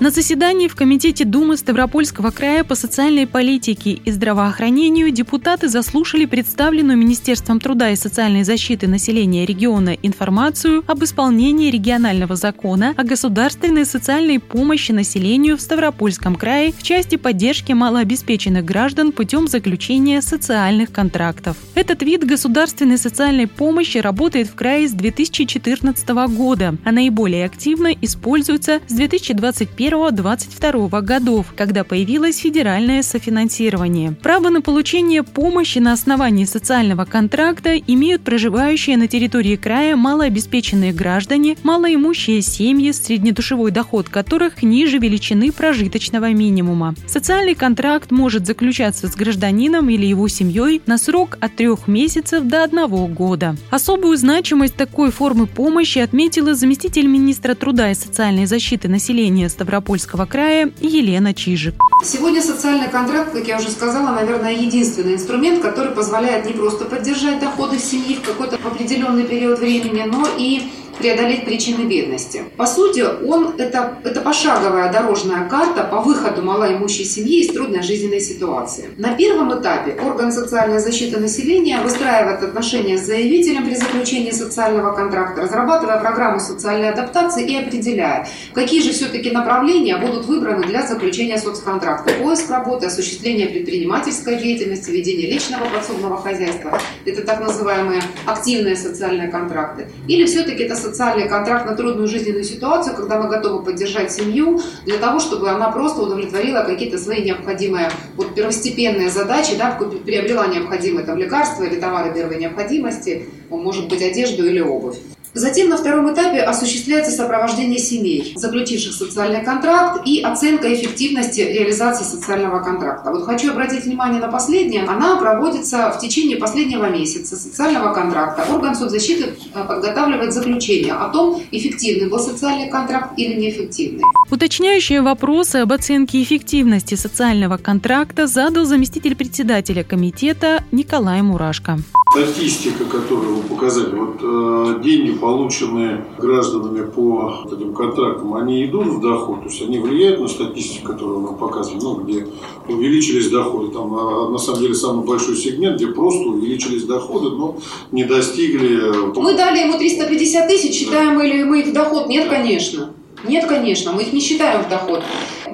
На 0.02 0.10
заседании 0.10 0.68
в 0.68 0.76
Комитете 0.76 1.24
Думы 1.24 1.56
Ставропольского 1.56 2.30
края 2.30 2.66
по 2.66 2.76
социальной 2.76 3.26
политике 3.26 3.92
и 3.92 4.12
здравоохранению 4.12 5.10
депутаты 5.10 5.70
заслушали 5.70 6.26
представленную 6.26 6.98
Министерством 6.98 7.62
труда 7.62 7.92
и 7.92 7.96
социальной 7.96 8.44
защиты 8.44 8.90
населения 8.90 9.46
региона 9.46 9.92
информацию 10.04 10.84
об 10.86 11.02
исполнении 11.06 11.72
регионального 11.72 12.36
закона 12.36 12.94
о 12.98 13.04
государственной 13.06 13.86
социальной 13.86 14.40
помощи 14.40 14.92
населению 14.92 15.56
в 15.56 15.62
Ставропольском 15.62 16.36
крае 16.36 16.74
в 16.74 16.84
части 16.84 17.16
поддержки 17.16 17.72
малообеспеченных 17.72 18.66
граждан 18.66 19.14
путем 19.14 19.48
заключения 19.48 20.22
социальных 20.22 20.92
контрактов. 20.92 21.56
Этот 21.74 22.04
вид 22.04 22.26
государственной 22.26 22.98
социальной 22.98 23.48
помощи 23.48 24.00
работает 24.00 24.50
в 24.50 24.56
крае 24.56 24.90
с 24.90 24.92
2014 24.92 26.10
года, 26.36 26.76
а 26.84 26.92
наиболее 26.92 27.46
активно 27.46 27.94
используется 28.02 28.82
с 28.90 28.94
2021 28.94 29.85
2021-2022 29.90 31.02
годов, 31.02 31.54
когда 31.56 31.84
появилось 31.84 32.40
федеральное 32.40 33.04
софинансирование. 33.04 34.12
Право 34.12 34.50
на 34.50 34.62
получение 34.62 35.24
помощи 35.24 35.80
на 35.80 35.94
основании 35.94 36.46
социального 36.46 37.06
контракта 37.06 37.78
имеют 37.78 38.24
проживающие 38.24 38.98
на 38.98 39.08
территории 39.08 39.56
края 39.56 39.96
малообеспеченные 39.96 40.94
граждане, 40.94 41.58
малоимущие 41.64 42.42
семьи, 42.42 42.92
среднедушевой 42.92 43.72
доход 43.72 44.10
которых 44.10 44.64
ниже 44.64 44.98
величины 44.98 45.52
прожиточного 45.52 46.32
минимума. 46.32 46.96
Социальный 47.08 47.56
контракт 47.56 48.12
может 48.12 48.46
заключаться 48.46 49.08
с 49.08 49.16
гражданином 49.16 49.90
или 49.90 50.06
его 50.06 50.28
семьей 50.28 50.82
на 50.86 50.98
срок 50.98 51.38
от 51.40 51.56
трех 51.56 51.88
месяцев 51.88 52.44
до 52.44 52.64
одного 52.64 53.08
года. 53.08 53.56
Особую 53.70 54.18
значимость 54.18 54.76
такой 54.76 55.12
формы 55.12 55.48
помощи 55.48 56.00
отметила 56.00 56.56
заместитель 56.56 57.08
министра 57.08 57.56
труда 57.56 57.92
и 57.92 57.96
социальной 57.96 58.46
защиты 58.46 58.88
населения 58.88 59.50
Ставрополья 59.50 59.75
Ставропольского 59.76 60.26
края 60.26 60.72
Елена 60.80 61.34
Чижик. 61.34 61.76
Сегодня 62.02 62.42
социальный 62.42 62.88
контракт, 62.88 63.34
как 63.34 63.46
я 63.46 63.58
уже 63.58 63.70
сказала, 63.70 64.16
наверное, 64.16 64.54
единственный 64.54 65.16
инструмент, 65.16 65.62
который 65.62 65.92
позволяет 65.92 66.46
не 66.46 66.54
просто 66.54 66.86
поддержать 66.86 67.42
доходы 67.42 67.78
семьи 67.78 68.16
в 68.16 68.22
какой-то 68.22 68.56
определенный 68.56 69.26
период 69.26 69.60
времени, 69.60 70.04
но 70.06 70.30
и 70.38 70.72
преодолеть 70.98 71.46
причины 71.46 71.88
бедности. 71.88 72.44
По 72.58 72.66
сути, 72.66 73.04
он 73.26 73.56
это, 73.58 73.98
это 74.04 74.22
пошаговая 74.22 74.92
дорожная 74.92 75.48
карта 75.48 75.84
по 75.84 76.02
выходу 76.02 76.42
малоимущей 76.42 77.06
семьи 77.06 77.42
из 77.42 77.54
трудной 77.54 77.82
жизненной 77.82 78.22
ситуации. 78.22 78.90
На 78.98 79.14
первом 79.16 79.60
этапе 79.60 79.98
орган 80.02 80.32
социальной 80.32 80.80
защиты 80.80 81.20
населения 81.20 81.80
выстраивает 81.82 82.44
отношения 82.44 82.98
с 82.98 83.06
заявителем 83.06 83.66
при 83.66 83.76
заключении 83.76 84.32
социального 84.32 84.94
контракта, 84.94 85.42
разрабатывая 85.42 86.00
программу 86.00 86.40
социальной 86.40 86.90
адаптации 86.90 87.46
и 87.46 87.58
определяя, 87.58 88.28
какие 88.54 88.82
же 88.82 88.92
все-таки 88.92 89.32
направления 89.32 89.98
будут 89.98 90.26
выбраны 90.26 90.66
для 90.66 90.86
заключения 90.86 91.38
соцконтракта. 91.38 92.14
Поиск 92.22 92.50
работы, 92.50 92.88
осуществление 92.88 93.48
предпринимательской 93.48 94.38
деятельности, 94.38 94.92
ведение 94.92 95.30
личного 95.30 95.66
подсобного 95.66 96.22
хозяйства. 96.22 96.80
Это 97.06 97.22
так 97.22 97.40
называемые 97.40 98.02
активные 98.26 98.76
социальные 98.76 99.30
контракты. 99.30 99.88
Или 100.08 100.26
все-таки 100.26 100.64
это 100.64 100.76
социальный 100.86 101.28
контракт 101.28 101.66
на 101.66 101.76
трудную 101.76 102.08
жизненную 102.08 102.44
ситуацию, 102.44 102.96
когда 102.96 103.20
мы 103.20 103.28
готовы 103.28 103.64
поддержать 103.64 104.12
семью 104.12 104.62
для 104.86 104.98
того, 104.98 105.20
чтобы 105.20 105.50
она 105.50 105.70
просто 105.72 106.02
удовлетворила 106.02 106.62
какие-то 106.62 106.98
свои 106.98 107.24
необходимые 107.24 107.90
вот, 108.16 108.36
первостепенные 108.36 109.10
задачи, 109.10 109.56
да, 109.58 109.78
приобрела 110.06 110.48
необходимые 110.48 111.06
там, 111.06 111.18
лекарства 111.18 111.64
или 111.64 111.80
товары 111.80 112.14
первой 112.14 112.38
необходимости, 112.38 113.28
может 113.50 113.90
быть, 113.90 114.02
одежду 114.02 114.46
или 114.46 114.60
обувь. 114.60 114.98
Затем 115.36 115.68
на 115.68 115.76
втором 115.76 116.14
этапе 116.14 116.40
осуществляется 116.40 117.12
сопровождение 117.12 117.78
семей, 117.78 118.32
заключивших 118.38 118.94
социальный 118.94 119.44
контракт 119.44 120.08
и 120.08 120.22
оценка 120.22 120.74
эффективности 120.74 121.42
реализации 121.42 122.06
социального 122.06 122.64
контракта. 122.64 123.12
Вот 123.12 123.26
хочу 123.26 123.52
обратить 123.52 123.84
внимание 123.84 124.22
на 124.22 124.30
последнее. 124.30 124.86
Она 124.86 125.18
проводится 125.18 125.92
в 125.92 126.00
течение 126.00 126.38
последнего 126.38 126.90
месяца 126.90 127.36
социального 127.36 127.94
контракта. 127.94 128.46
Орган 128.50 128.76
соцзащиты 128.76 129.36
э, 129.54 129.64
подготавливает 129.68 130.32
заключение 130.32 130.94
о 130.94 131.10
том, 131.10 131.44
эффективный 131.52 132.08
был 132.08 132.20
социальный 132.20 132.70
контракт 132.70 133.20
или 133.20 133.34
неэффективный. 133.34 134.04
Уточняющие 134.32 135.02
вопросы 135.02 135.58
об 135.58 135.74
оценке 135.74 136.24
эффективности 136.24 136.96
социального 136.96 137.58
контракта 137.58 138.28
задал 138.28 138.64
заместитель 138.64 139.18
председателя 139.18 139.84
комитета 139.84 140.64
Николай 140.72 141.22
Мурашко 141.22 141.78
статистика, 142.16 142.86
которую 142.86 143.38
вы 143.38 143.42
показали, 143.44 143.94
вот 143.94 144.20
э, 144.22 144.82
деньги, 144.84 145.18
полученные 145.26 146.06
гражданами 146.20 146.86
по 146.86 147.48
этим 147.48 147.74
контрактам, 147.74 148.36
они 148.36 148.64
идут 148.64 148.86
в 148.86 149.02
доход, 149.02 149.42
то 149.42 149.50
есть 149.50 149.60
они 149.60 149.80
влияют 149.80 150.22
на 150.22 150.28
статистику, 150.28 150.94
которую 150.94 151.22
мы 151.22 151.36
показывали, 151.36 151.82
ну, 151.82 151.96
где 151.96 152.28
увеличились 152.68 153.32
доходы. 153.32 153.74
Там 153.74 153.92
а, 153.96 154.30
на 154.30 154.38
самом 154.38 154.62
деле 154.62 154.76
самый 154.76 155.04
большой 155.04 155.36
сегмент, 155.36 155.78
где 155.78 155.88
просто 155.88 156.30
увеличились 156.30 156.84
доходы, 156.84 157.32
но 157.32 157.58
не 157.92 158.04
достигли... 158.04 159.10
Э, 159.10 159.14
мы 159.16 159.34
дали 159.36 159.62
ему 159.62 159.80
350 159.80 160.48
тысяч, 160.48 160.76
считаем 160.76 161.20
ли 161.20 161.44
мы 161.44 161.62
их 161.62 161.74
доход? 161.74 162.08
Нет, 162.08 162.30
конечно. 162.30 162.92
Нет, 163.28 163.48
конечно, 163.48 163.94
мы 163.94 164.04
их 164.04 164.14
не 164.14 164.20
считаем 164.20 164.64
в 164.64 164.70
доход. 164.70 165.02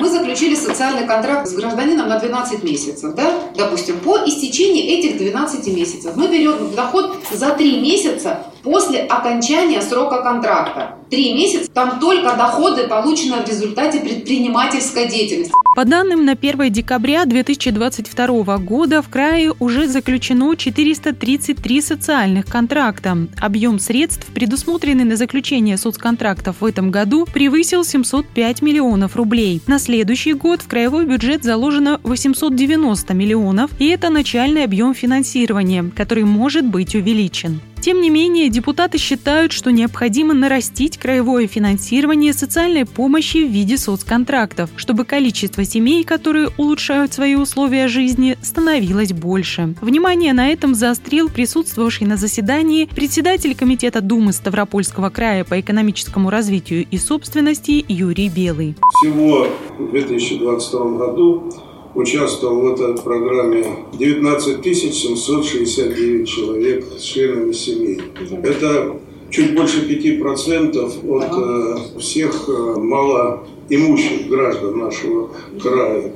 Мы 0.01 0.09
заключили 0.09 0.55
социальный 0.55 1.05
контракт 1.05 1.47
с 1.47 1.53
гражданином 1.53 2.09
на 2.09 2.17
12 2.17 2.63
месяцев, 2.63 3.13
да, 3.13 3.35
допустим, 3.55 3.99
по 3.99 4.17
истечении 4.25 4.97
этих 4.97 5.19
12 5.19 5.67
месяцев 5.67 6.15
мы 6.15 6.27
берем 6.27 6.73
доход 6.73 7.17
за 7.31 7.51
3 7.51 7.81
месяца 7.81 8.47
после 8.63 9.01
окончания 9.01 9.79
срока 9.79 10.23
контракта. 10.23 10.95
Три 11.11 11.33
месяца 11.33 11.69
там 11.69 11.99
только 11.99 12.37
доходы, 12.37 12.87
полученные 12.87 13.41
в 13.41 13.49
результате 13.49 13.99
предпринимательской 13.99 15.09
деятельности. 15.09 15.51
По 15.75 15.83
данным 15.83 16.23
на 16.25 16.33
1 16.33 16.71
декабря 16.71 17.25
2022 17.25 18.57
года 18.59 19.01
в 19.01 19.09
крае 19.09 19.53
уже 19.59 19.89
заключено 19.89 20.55
433 20.55 21.81
социальных 21.81 22.45
контракта. 22.45 23.17
Объем 23.41 23.79
средств, 23.79 24.25
предусмотренный 24.27 25.03
на 25.03 25.17
заключение 25.17 25.77
соцконтрактов 25.77 26.61
в 26.61 26.65
этом 26.65 26.91
году, 26.91 27.25
превысил 27.25 27.83
705 27.83 28.61
миллионов 28.61 29.17
рублей. 29.17 29.61
На 29.67 29.79
следующий 29.79 30.31
год 30.31 30.61
в 30.61 30.69
краевой 30.69 31.05
бюджет 31.05 31.43
заложено 31.43 31.99
890 32.03 33.13
миллионов, 33.13 33.71
и 33.79 33.87
это 33.87 34.09
начальный 34.09 34.63
объем 34.63 34.93
финансирования, 34.93 35.91
который 35.93 36.23
может 36.23 36.65
быть 36.65 36.95
увеличен. 36.95 37.59
Тем 37.81 37.99
не 37.99 38.11
менее, 38.11 38.49
депутаты 38.49 38.99
считают, 38.99 39.51
что 39.51 39.71
необходимо 39.71 40.35
нарастить 40.35 40.99
краевое 40.99 41.47
финансирование 41.47 42.31
социальной 42.31 42.85
помощи 42.85 43.37
в 43.37 43.49
виде 43.49 43.75
соцконтрактов, 43.75 44.69
чтобы 44.75 45.03
количество 45.03 45.65
семей, 45.65 46.03
которые 46.03 46.49
улучшают 46.57 47.11
свои 47.11 47.33
условия 47.33 47.87
жизни, 47.87 48.37
становилось 48.43 49.13
больше. 49.13 49.73
Внимание 49.81 50.33
на 50.33 50.49
этом 50.49 50.75
заострил 50.75 51.27
присутствовавший 51.29 52.05
на 52.05 52.17
заседании 52.17 52.85
председатель 52.85 53.55
Комитета 53.55 54.01
Думы 54.01 54.31
Ставропольского 54.31 55.09
края 55.09 55.43
по 55.43 55.59
экономическому 55.59 56.29
развитию 56.29 56.85
и 56.89 56.97
собственности 56.99 57.83
Юрий 57.87 58.29
Белый. 58.29 58.75
Всего 59.01 59.47
в 59.79 59.89
2022 59.89 60.97
году 60.97 61.51
участвовал 61.95 62.61
в 62.61 62.73
этой 62.73 63.01
программе 63.01 63.65
19 63.93 64.77
769 64.77 66.27
человек 66.27 66.85
с 66.97 67.01
членами 67.01 67.51
семей. 67.51 68.01
Это 68.43 68.97
чуть 69.29 69.55
больше 69.55 69.87
5% 69.87 71.09
от 71.09 71.95
э, 71.95 71.99
всех 71.99 72.49
э, 72.49 72.75
мало 72.77 73.47
имущих 73.69 74.27
граждан 74.27 74.77
нашего 74.77 75.29
края. 75.61 76.13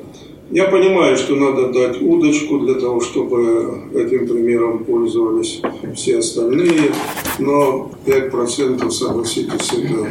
Я 0.51 0.65
понимаю, 0.65 1.17
что 1.17 1.35
надо 1.35 1.71
дать 1.71 1.99
удочку 2.01 2.59
для 2.59 2.75
того, 2.75 3.01
чтобы 3.01 3.81
этим 3.95 4.27
примером 4.27 4.83
пользовались 4.83 5.59
все 5.95 6.19
остальные, 6.19 6.91
но 7.39 7.89
5% 8.05 8.91
согласитесь, 8.91 9.73
это 9.73 10.07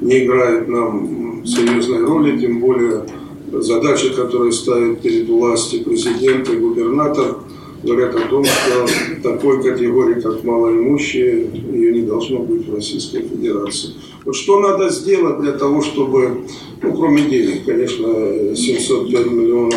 не 0.00 0.24
играет 0.24 0.66
нам 0.66 1.46
серьезной 1.46 2.04
роли, 2.04 2.36
тем 2.36 2.58
более 2.58 3.04
задачи, 3.52 4.10
которые 4.14 4.52
ставят 4.52 5.00
перед 5.00 5.28
властью 5.28 5.84
президент 5.84 6.48
и 6.50 6.56
губернатор, 6.56 7.36
говорят 7.82 8.14
о 8.14 8.28
том, 8.28 8.44
что 8.44 8.86
такой 9.22 9.62
категории, 9.62 10.20
как 10.20 10.42
малоимущие, 10.44 11.48
ее 11.72 11.92
не 11.92 12.02
должно 12.02 12.40
быть 12.40 12.66
в 12.66 12.74
Российской 12.74 13.22
Федерации. 13.22 13.90
Вот 14.24 14.34
что 14.34 14.60
надо 14.60 14.88
сделать 14.90 15.40
для 15.40 15.52
того, 15.52 15.82
чтобы, 15.82 16.42
ну, 16.82 16.94
кроме 16.94 17.22
денег, 17.22 17.64
конечно, 17.64 18.56
705 18.56 19.26
миллионов 19.26 19.76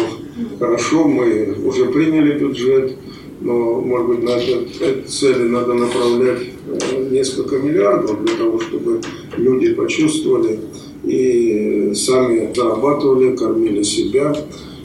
хорошо, 0.57 1.07
мы 1.07 1.55
уже 1.65 1.85
приняли 1.85 2.39
бюджет, 2.39 2.95
но, 3.41 3.79
может 3.79 4.07
быть, 4.07 4.23
на 4.23 4.31
эти 4.31 5.07
цели 5.07 5.47
надо 5.47 5.73
направлять 5.73 6.41
э, 6.91 7.09
несколько 7.09 7.57
миллиардов 7.57 8.25
для 8.25 8.35
того, 8.35 8.59
чтобы 8.59 9.01
люди 9.37 9.73
почувствовали 9.73 10.59
и 11.09 11.93
сами 11.95 12.53
зарабатывали, 12.55 13.35
кормили 13.35 13.83
себя, 13.83 14.35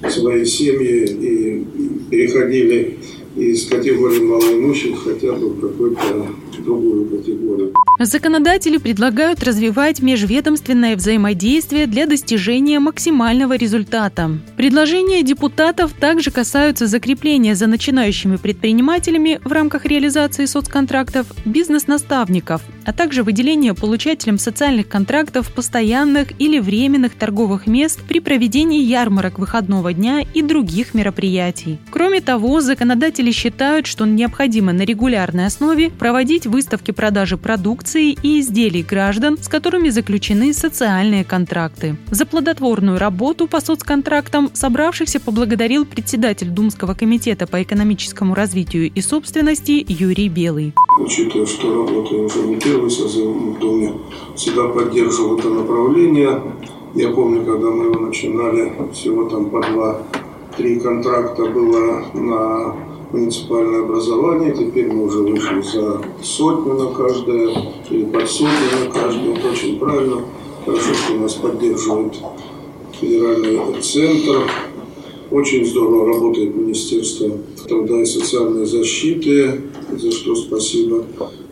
свои 0.08 0.44
семьи 0.44 1.04
и 1.04 1.64
переходили 2.10 2.98
из 3.36 3.66
категории 3.66 4.20
малоимущих 4.20 5.02
хотя 5.02 5.32
бы 5.32 5.48
в 5.48 5.60
какой-то 5.60 6.26
другую 6.64 7.06
категорию. 7.06 7.72
Законодатели 8.00 8.76
предлагают 8.76 9.42
развивать 9.42 10.02
межведомственное 10.02 10.96
взаимодействие 10.96 11.86
для 11.86 12.06
достижения 12.06 12.80
максимального 12.80 13.56
результата. 13.56 14.30
Предложения 14.56 15.22
депутатов 15.22 15.92
также 15.92 16.30
касаются 16.30 16.86
закрепления 16.86 17.54
за 17.54 17.66
начинающими 17.66 18.36
предпринимателями 18.36 19.40
в 19.44 19.52
рамках 19.52 19.86
реализации 19.86 20.46
соцконтрактов 20.46 21.26
бизнес-наставников, 21.44 22.62
а 22.84 22.92
также 22.92 23.22
выделения 23.22 23.74
получателям 23.74 24.38
социальных 24.38 24.88
контрактов 24.88 25.52
постоянных 25.52 26.28
или 26.38 26.58
временных 26.58 27.14
торговых 27.14 27.66
мест 27.66 28.00
при 28.06 28.20
проведении 28.20 28.82
ярмарок 28.82 29.38
выходного 29.38 29.92
дня 29.92 30.20
и 30.34 30.42
других 30.42 30.94
мероприятий. 30.94 31.78
Кроме 31.90 32.20
того, 32.20 32.60
законодатели 32.60 33.30
считают, 33.30 33.86
что 33.86 34.04
необходимо 34.04 34.72
на 34.72 34.82
регулярной 34.82 35.46
основе 35.46 35.90
проводить 35.90 36.46
выставки 36.46 36.90
продажи 36.90 37.36
продукции 37.36 38.16
и 38.22 38.40
изделий 38.40 38.82
граждан, 38.82 39.38
с 39.40 39.48
которыми 39.48 39.88
заключены 39.88 40.52
социальные 40.52 41.24
контракты. 41.24 41.96
За 42.10 42.26
плодотворную 42.26 42.98
работу 42.98 43.46
по 43.46 43.60
соцконтрактам 43.60 44.50
собравшихся 44.52 45.20
поблагодарил 45.20 45.84
председатель 45.84 46.48
Думского 46.48 46.94
комитета 46.94 47.46
по 47.46 47.62
экономическому 47.62 48.34
развитию 48.34 48.90
и 48.90 49.00
собственности 49.00 49.84
Юрий 49.88 50.28
Белый. 50.28 50.74
Учитывая, 51.00 51.46
что 51.46 51.84
уже 51.84 52.46
не 52.46 52.56
первый 52.74 52.88
в 52.90 53.58
Думе, 53.58 53.94
всегда 54.34 54.68
поддерживал 54.68 55.38
это 55.38 55.48
направление. 55.48 56.42
Я 56.94 57.10
помню, 57.10 57.44
когда 57.44 57.70
мы 57.70 57.86
его 57.86 58.00
начинали, 58.00 58.72
всего 58.92 59.28
там 59.28 59.50
по 59.50 59.60
два-три 59.60 60.80
контракта 60.80 61.44
было 61.46 62.04
на 62.14 62.76
муниципальное 63.12 63.82
образование. 63.82 64.54
Теперь 64.54 64.92
мы 64.92 65.04
уже 65.04 65.18
вышли 65.18 65.62
за 65.62 66.02
сотню 66.22 66.74
на 66.74 66.86
каждое 66.92 67.50
или 67.90 68.04
под 68.04 68.28
сотню 68.28 68.86
на 68.86 68.90
каждое. 68.90 69.36
Это 69.36 69.48
очень 69.48 69.78
правильно. 69.78 70.22
Хорошо, 70.64 70.94
что 70.94 71.14
нас 71.14 71.34
поддерживает 71.34 72.14
федеральный 72.92 73.80
центр. 73.82 74.50
Очень 75.30 75.64
здорово 75.64 76.06
работает 76.06 76.54
Министерство 76.54 77.30
труда 77.66 78.02
и 78.02 78.04
социальной 78.04 78.66
защиты, 78.66 79.62
за 79.96 80.12
что 80.12 80.34
спасибо. 80.36 81.04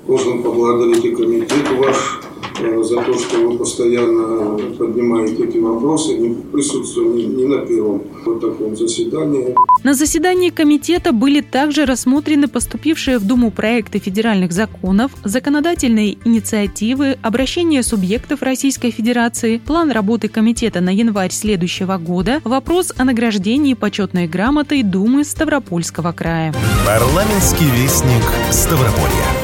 Должен 0.06 0.42
поблагодарить 0.42 1.04
и 1.04 1.14
комитет 1.14 1.70
ваш 1.78 2.20
Э, 2.62 2.82
за 2.84 3.02
то, 3.02 3.18
что 3.18 3.38
вы 3.38 3.58
постоянно 3.58 4.56
поднимаете 4.78 5.44
эти 5.44 5.58
вопросы, 5.58 6.14
не 6.14 6.34
присутствуя 6.52 7.08
ни, 7.08 7.44
на 7.44 7.66
первом 7.66 8.02
вот 8.24 8.40
таком 8.40 8.76
заседании. 8.76 9.54
На 9.82 9.94
заседании 9.94 10.50
комитета 10.50 11.12
были 11.12 11.40
также 11.40 11.86
рассмотрены 11.86 12.46
поступившие 12.46 13.18
в 13.18 13.24
Думу 13.26 13.50
проекты 13.50 13.98
федеральных 13.98 14.52
законов, 14.52 15.10
законодательные 15.24 16.18
инициативы, 16.24 17.18
обращения 17.22 17.82
субъектов 17.82 18.42
Российской 18.42 18.90
Федерации, 18.92 19.58
план 19.58 19.90
работы 19.90 20.28
комитета 20.28 20.80
на 20.80 20.90
январь 20.90 21.32
следующего 21.32 21.98
года, 21.98 22.40
вопрос 22.44 22.92
о 22.96 23.04
награждении 23.04 23.74
почетной 23.74 24.28
грамотой 24.28 24.82
Думы 24.82 25.24
Ставропольского 25.24 26.12
края. 26.12 26.54
Парламентский 26.86 27.66
вестник 27.76 28.22
Ставрополья. 28.52 29.41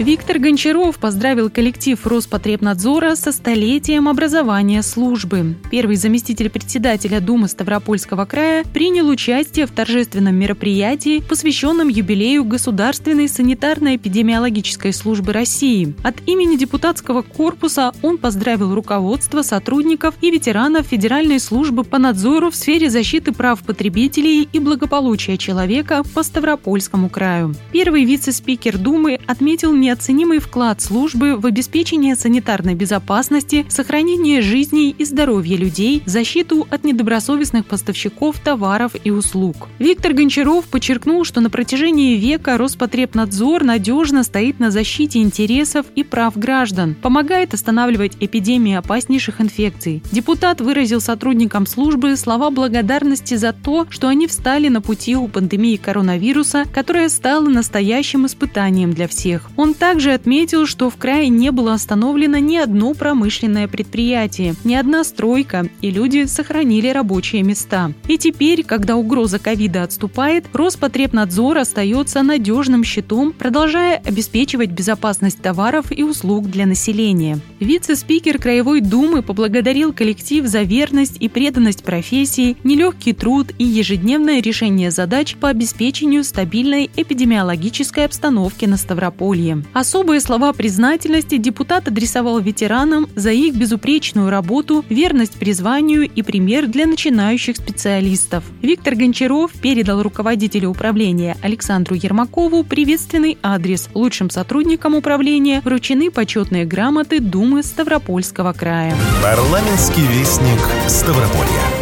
Виктор 0.00 0.38
Гончаров 0.38 0.98
поздравил 0.98 1.50
коллектив 1.50 2.06
Роспотребнадзора 2.06 3.16
со 3.16 3.32
столетием 3.32 4.08
образования 4.08 4.82
службы. 4.82 5.56
Первый 5.70 5.96
заместитель 5.96 6.48
председателя 6.48 7.20
Думы 7.20 7.48
Ставропольского 7.48 8.24
края 8.24 8.64
принял 8.64 9.10
участие 9.10 9.66
в 9.66 9.72
торжественном 9.72 10.34
мероприятии, 10.36 11.20
посвященном 11.20 11.88
юбилею 11.88 12.44
Государственной 12.44 13.26
санитарно-эпидемиологической 13.26 14.94
службы 14.94 15.34
России. 15.34 15.94
От 16.02 16.26
имени 16.26 16.56
депутатского 16.56 17.20
корпуса 17.20 17.92
он 18.00 18.16
поздравил 18.16 18.74
руководство, 18.74 19.42
сотрудников 19.42 20.14
и 20.22 20.30
ветеранов 20.30 20.86
Федеральной 20.86 21.40
службы 21.40 21.84
по 21.84 21.98
надзору 21.98 22.50
в 22.50 22.56
сфере 22.56 22.88
защиты 22.88 23.32
прав 23.32 23.62
потребителей 23.62 24.48
и 24.50 24.60
благополучия 24.60 25.36
человека 25.36 26.04
по 26.14 26.22
Ставропольскому 26.22 27.10
краю. 27.10 27.54
Первый 27.70 28.06
вице-спикер 28.06 28.78
Думы 28.78 29.20
отметил 29.26 29.74
не 29.74 29.89
неоценимый 29.90 30.38
вклад 30.38 30.80
службы 30.80 31.36
в 31.36 31.46
обеспечение 31.46 32.14
санитарной 32.14 32.76
безопасности, 32.76 33.66
сохранение 33.68 34.40
жизней 34.40 34.94
и 34.96 35.04
здоровья 35.04 35.56
людей, 35.56 36.04
защиту 36.06 36.68
от 36.70 36.84
недобросовестных 36.84 37.66
поставщиков 37.66 38.38
товаров 38.38 38.92
и 39.02 39.10
услуг. 39.10 39.68
Виктор 39.80 40.12
Гончаров 40.12 40.66
подчеркнул, 40.66 41.24
что 41.24 41.40
на 41.40 41.50
протяжении 41.50 42.14
века 42.14 42.56
Роспотребнадзор 42.56 43.64
надежно 43.64 44.22
стоит 44.22 44.60
на 44.60 44.70
защите 44.70 45.18
интересов 45.18 45.86
и 45.96 46.04
прав 46.04 46.38
граждан, 46.38 46.94
помогает 46.94 47.52
останавливать 47.52 48.12
эпидемии 48.20 48.74
опаснейших 48.74 49.40
инфекций. 49.40 50.04
Депутат 50.12 50.60
выразил 50.60 51.00
сотрудникам 51.00 51.66
службы 51.66 52.16
слова 52.16 52.50
благодарности 52.50 53.34
за 53.34 53.52
то, 53.52 53.88
что 53.90 54.06
они 54.06 54.28
встали 54.28 54.68
на 54.68 54.80
пути 54.80 55.16
у 55.16 55.26
пандемии 55.26 55.74
коронавируса, 55.74 56.64
которая 56.72 57.08
стала 57.08 57.48
настоящим 57.48 58.26
испытанием 58.26 58.92
для 58.92 59.08
всех. 59.08 59.50
Он 59.56 59.74
также 59.80 60.12
отметил, 60.12 60.66
что 60.66 60.90
в 60.90 60.96
крае 60.96 61.30
не 61.30 61.50
было 61.50 61.72
остановлено 61.72 62.36
ни 62.36 62.56
одно 62.56 62.92
промышленное 62.92 63.66
предприятие, 63.66 64.54
ни 64.62 64.74
одна 64.74 65.02
стройка, 65.04 65.68
и 65.80 65.90
люди 65.90 66.26
сохранили 66.26 66.88
рабочие 66.88 67.42
места. 67.42 67.90
И 68.06 68.18
теперь, 68.18 68.62
когда 68.62 68.96
угроза 68.96 69.38
ковида 69.38 69.82
отступает, 69.82 70.44
Роспотребнадзор 70.52 71.56
остается 71.56 72.22
надежным 72.22 72.84
щитом, 72.84 73.32
продолжая 73.32 73.96
обеспечивать 73.96 74.70
безопасность 74.70 75.40
товаров 75.40 75.86
и 75.90 76.02
услуг 76.02 76.50
для 76.50 76.66
населения. 76.66 77.40
Вице-спикер 77.58 78.38
Краевой 78.38 78.82
Думы 78.82 79.22
поблагодарил 79.22 79.94
коллектив 79.94 80.44
за 80.46 80.60
верность 80.60 81.16
и 81.20 81.30
преданность 81.30 81.84
профессии, 81.84 82.58
нелегкий 82.64 83.14
труд 83.14 83.52
и 83.56 83.64
ежедневное 83.64 84.42
решение 84.42 84.90
задач 84.90 85.36
по 85.36 85.48
обеспечению 85.48 86.22
стабильной 86.22 86.90
эпидемиологической 86.94 88.04
обстановки 88.04 88.66
на 88.66 88.76
Ставрополье. 88.76 89.64
Особые 89.72 90.20
слова 90.20 90.52
признательности 90.52 91.36
депутат 91.36 91.86
адресовал 91.86 92.40
ветеранам 92.40 93.08
за 93.14 93.30
их 93.30 93.54
безупречную 93.54 94.28
работу, 94.28 94.84
верность 94.88 95.38
призванию 95.38 96.08
и 96.08 96.22
пример 96.22 96.66
для 96.66 96.86
начинающих 96.86 97.56
специалистов. 97.56 98.42
Виктор 98.62 98.96
Гончаров 98.96 99.52
передал 99.52 100.02
руководителю 100.02 100.70
управления 100.70 101.36
Александру 101.42 101.94
Ермакову 101.94 102.64
приветственный 102.64 103.38
адрес. 103.42 103.88
Лучшим 103.94 104.28
сотрудникам 104.28 104.94
управления 104.96 105.60
вручены 105.64 106.10
почетные 106.10 106.64
грамоты 106.64 107.20
Думы 107.20 107.62
Ставропольского 107.62 108.52
края. 108.52 108.94
Парламентский 109.22 110.02
вестник 110.02 110.60
Ставрополья. 110.88 111.79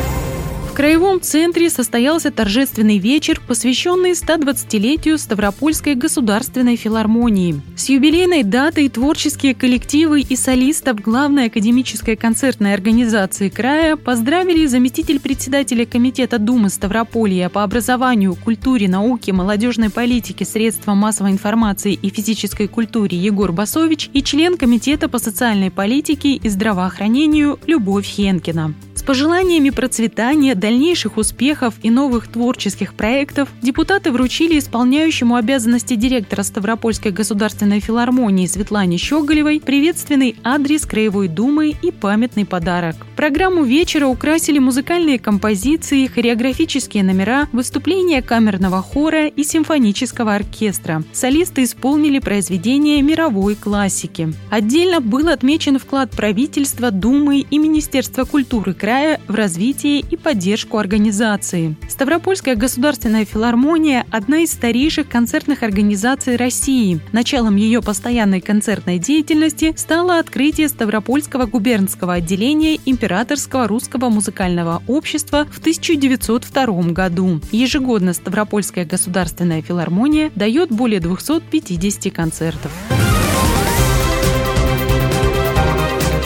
Краевом 0.79 1.21
центре 1.21 1.71
состоялся 1.71 2.31
торжественный 2.31 2.99
вечер, 2.99 3.43
посвященный 3.45 4.13
120-летию 4.13 5.19
Ставропольской 5.19 5.97
государственной 5.97 6.77
филармонии. 6.77 7.61
С 7.75 7.89
юбилейной 7.89 8.45
датой 8.45 8.89
творческие 8.89 9.57
коллективы 9.57 10.21
и 10.21 10.37
солистов 10.37 11.01
главной 11.01 11.47
академической 11.47 12.15
концертной 12.15 12.75
организации 12.75 13.49
края 13.49 13.97
поздравили 13.97 14.67
заместитель 14.67 15.19
председателя 15.19 15.85
Комитета 15.85 16.39
Думы 16.39 16.69
Ставрополья 16.71 17.49
по 17.49 17.65
образованию, 17.65 18.37
культуре, 18.37 18.89
науке, 18.89 19.33
молодежной 19.33 19.91
политике, 19.91 20.45
средствам 20.45 20.99
массовой 20.99 21.33
информации 21.33 21.95
и 21.95 22.09
физической 22.09 22.69
культуре 22.69 23.19
Егор 23.19 23.51
Басович 23.51 24.11
и 24.13 24.23
член 24.23 24.57
Комитета 24.57 25.09
по 25.09 25.19
социальной 25.19 25.73
политике 25.73 26.35
и 26.35 26.49
здравоохранению 26.49 27.59
Любовь 27.67 28.07
Хенкина 28.07 28.75
пожеланиями 29.09 29.71
процветания, 29.71 30.55
дальнейших 30.55 31.17
успехов 31.17 31.73
и 31.83 31.89
новых 31.89 32.29
творческих 32.29 32.93
проектов 32.93 33.49
депутаты 33.63 34.13
вручили 34.13 34.59
исполняющему 34.59 35.35
обязанности 35.37 35.95
директора 35.95 36.43
Ставропольской 36.43 37.11
государственной 37.11 37.81
филармонии 37.81 38.45
Светлане 38.45 38.99
Щеголевой 38.99 39.63
приветственный 39.65 40.37
адрес 40.45 40.85
Краевой 40.85 41.29
Думы 41.29 41.75
и 41.81 41.91
памятный 41.91 42.45
подарок. 42.45 42.97
Программу 43.17 43.65
вечера 43.65 44.07
украсили 44.07 44.59
музыкальные 44.59 45.19
композиции, 45.19 46.07
хореографические 46.07 47.03
номера, 47.03 47.49
выступления 47.53 48.21
камерного 48.21 48.83
хора 48.83 49.27
и 49.27 49.43
симфонического 49.43 50.35
оркестра. 50.35 51.03
Солисты 51.15 51.65
исполнили 51.65 52.19
произведения 52.19 53.01
мировой 53.01 53.55
классики. 53.55 54.35
Отдельно 54.51 55.01
был 55.01 55.31
отмечен 55.31 55.79
вклад 55.79 56.11
правительства, 56.11 56.91
Думы 56.91 57.41
и 57.41 57.57
Министерства 57.57 58.25
культуры 58.25 58.75
края 58.75 58.98
края 58.99 59.21
в 59.29 59.35
развитие 59.37 60.01
и 60.01 60.17
поддержку 60.17 60.79
организации. 60.79 61.77
Ставропольская 61.89 62.57
государственная 62.57 63.25
филармония– 63.25 64.05
одна 64.11 64.39
из 64.41 64.51
старейших 64.51 65.09
концертных 65.09 65.63
организаций 65.63 66.35
России. 66.35 66.99
Началом 67.13 67.55
ее 67.55 67.81
постоянной 67.81 68.41
концертной 68.41 68.99
деятельности 68.99 69.73
стало 69.77 70.19
открытие 70.19 70.69
Ставропольского 70.69 71.47
губернского 71.47 72.15
отделения 72.15 72.77
Императорского 72.87 73.69
русского 73.69 74.09
музыкального 74.09 74.83
общества 74.89 75.47
в 75.49 75.59
1902 75.59 76.67
году. 76.91 77.41
Ежегодно 77.53 78.13
Ставропольская 78.13 78.85
государственная 78.85 79.63
филармония 79.63 80.33
дает 80.35 80.71
более 80.71 80.99
250 80.99 82.13
концертов. 82.13 82.73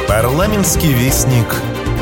Парламентский 0.09 0.93
вестник 0.95 1.47